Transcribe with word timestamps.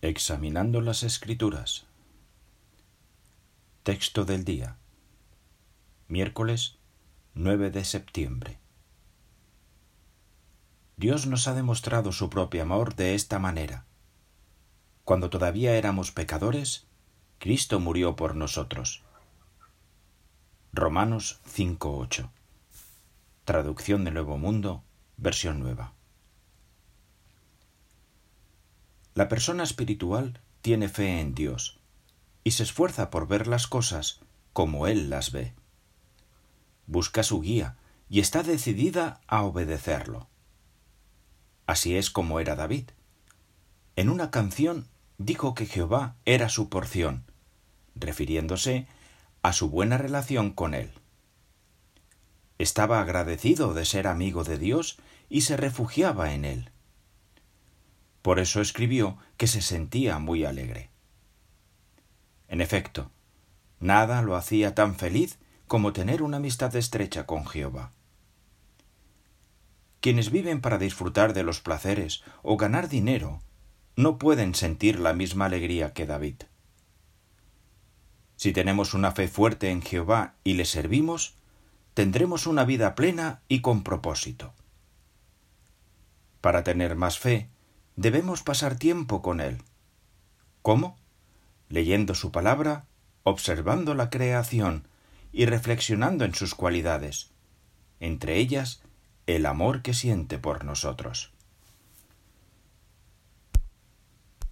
Examinando 0.00 0.80
las 0.80 1.02
Escrituras. 1.02 1.86
Texto 3.82 4.24
del 4.24 4.44
día. 4.44 4.76
Miércoles 6.06 6.78
9 7.34 7.72
de 7.72 7.84
septiembre. 7.84 8.60
Dios 10.96 11.26
nos 11.26 11.48
ha 11.48 11.54
demostrado 11.54 12.12
su 12.12 12.30
propio 12.30 12.62
amor 12.62 12.94
de 12.94 13.16
esta 13.16 13.40
manera. 13.40 13.86
Cuando 15.02 15.30
todavía 15.30 15.74
éramos 15.74 16.12
pecadores, 16.12 16.86
Cristo 17.40 17.80
murió 17.80 18.14
por 18.14 18.36
nosotros. 18.36 19.02
Romanos 20.72 21.40
5.8. 21.52 22.30
Traducción 23.44 24.04
de 24.04 24.12
Nuevo 24.12 24.38
Mundo, 24.38 24.84
versión 25.16 25.58
nueva. 25.58 25.97
La 29.18 29.28
persona 29.28 29.64
espiritual 29.64 30.38
tiene 30.62 30.88
fe 30.88 31.20
en 31.20 31.34
Dios 31.34 31.80
y 32.44 32.52
se 32.52 32.62
esfuerza 32.62 33.10
por 33.10 33.26
ver 33.26 33.48
las 33.48 33.66
cosas 33.66 34.20
como 34.52 34.86
Él 34.86 35.10
las 35.10 35.32
ve. 35.32 35.54
Busca 36.86 37.24
su 37.24 37.40
guía 37.40 37.76
y 38.08 38.20
está 38.20 38.44
decidida 38.44 39.20
a 39.26 39.42
obedecerlo. 39.42 40.28
Así 41.66 41.96
es 41.96 42.10
como 42.10 42.38
era 42.38 42.54
David. 42.54 42.90
En 43.96 44.08
una 44.08 44.30
canción 44.30 44.86
dijo 45.18 45.52
que 45.52 45.66
Jehová 45.66 46.14
era 46.24 46.48
su 46.48 46.68
porción, 46.68 47.24
refiriéndose 47.96 48.86
a 49.42 49.52
su 49.52 49.68
buena 49.68 49.98
relación 49.98 50.52
con 50.52 50.74
él. 50.74 50.92
Estaba 52.58 53.00
agradecido 53.00 53.74
de 53.74 53.84
ser 53.84 54.06
amigo 54.06 54.44
de 54.44 54.58
Dios 54.58 54.96
y 55.28 55.40
se 55.40 55.56
refugiaba 55.56 56.34
en 56.34 56.44
él. 56.44 56.70
Por 58.28 58.40
eso 58.40 58.60
escribió 58.60 59.16
que 59.38 59.46
se 59.46 59.62
sentía 59.62 60.18
muy 60.18 60.44
alegre. 60.44 60.90
En 62.46 62.60
efecto, 62.60 63.10
nada 63.80 64.20
lo 64.20 64.36
hacía 64.36 64.74
tan 64.74 64.96
feliz 64.96 65.38
como 65.66 65.94
tener 65.94 66.22
una 66.22 66.36
amistad 66.36 66.76
estrecha 66.76 67.24
con 67.24 67.46
Jehová. 67.46 67.90
Quienes 70.00 70.30
viven 70.30 70.60
para 70.60 70.76
disfrutar 70.76 71.32
de 71.32 71.42
los 71.42 71.62
placeres 71.62 72.22
o 72.42 72.58
ganar 72.58 72.90
dinero 72.90 73.40
no 73.96 74.18
pueden 74.18 74.54
sentir 74.54 75.00
la 75.00 75.14
misma 75.14 75.46
alegría 75.46 75.94
que 75.94 76.04
David. 76.04 76.42
Si 78.36 78.52
tenemos 78.52 78.92
una 78.92 79.12
fe 79.12 79.28
fuerte 79.28 79.70
en 79.70 79.80
Jehová 79.80 80.34
y 80.44 80.52
le 80.52 80.66
servimos, 80.66 81.38
tendremos 81.94 82.46
una 82.46 82.66
vida 82.66 82.94
plena 82.94 83.40
y 83.48 83.62
con 83.62 83.82
propósito. 83.82 84.52
Para 86.42 86.62
tener 86.62 86.94
más 86.94 87.18
fe, 87.18 87.48
debemos 87.98 88.44
pasar 88.44 88.76
tiempo 88.76 89.22
con 89.22 89.40
Él. 89.40 89.58
¿Cómo? 90.62 90.96
Leyendo 91.68 92.14
su 92.14 92.30
palabra, 92.30 92.84
observando 93.24 93.96
la 93.96 94.08
creación 94.08 94.86
y 95.32 95.46
reflexionando 95.46 96.24
en 96.24 96.32
sus 96.32 96.54
cualidades, 96.54 97.32
entre 97.98 98.36
ellas 98.36 98.82
el 99.26 99.46
amor 99.46 99.82
que 99.82 99.94
siente 99.94 100.38
por 100.38 100.64
nosotros. 100.64 101.32